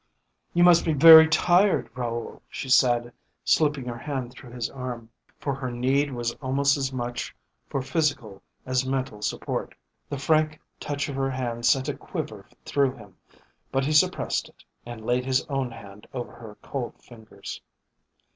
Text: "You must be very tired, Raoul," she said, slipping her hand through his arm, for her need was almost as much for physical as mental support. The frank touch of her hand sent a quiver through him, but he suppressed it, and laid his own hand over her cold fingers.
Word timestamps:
"You 0.55 0.63
must 0.63 0.83
be 0.83 0.93
very 0.93 1.27
tired, 1.27 1.87
Raoul," 1.95 2.41
she 2.49 2.69
said, 2.69 3.13
slipping 3.43 3.85
her 3.85 3.99
hand 3.99 4.31
through 4.31 4.49
his 4.49 4.67
arm, 4.67 5.11
for 5.37 5.53
her 5.53 5.69
need 5.69 6.11
was 6.11 6.33
almost 6.41 6.75
as 6.75 6.91
much 6.91 7.35
for 7.69 7.83
physical 7.83 8.41
as 8.65 8.83
mental 8.83 9.21
support. 9.21 9.75
The 10.09 10.17
frank 10.17 10.59
touch 10.79 11.07
of 11.07 11.15
her 11.17 11.29
hand 11.29 11.67
sent 11.67 11.87
a 11.87 11.93
quiver 11.93 12.47
through 12.65 12.95
him, 12.95 13.15
but 13.71 13.85
he 13.85 13.93
suppressed 13.93 14.49
it, 14.49 14.63
and 14.87 15.05
laid 15.05 15.23
his 15.23 15.45
own 15.49 15.69
hand 15.69 16.07
over 16.15 16.31
her 16.31 16.57
cold 16.63 16.95
fingers. 16.99 17.61